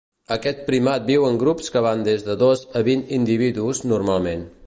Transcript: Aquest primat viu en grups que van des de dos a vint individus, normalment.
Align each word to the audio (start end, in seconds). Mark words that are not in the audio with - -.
Aquest 0.35 0.61
primat 0.69 1.03
viu 1.09 1.27
en 1.27 1.37
grups 1.43 1.69
que 1.75 1.83
van 1.87 2.01
des 2.09 2.25
de 2.29 2.37
dos 2.45 2.65
a 2.81 2.83
vint 2.89 3.05
individus, 3.21 3.85
normalment. 3.95 4.49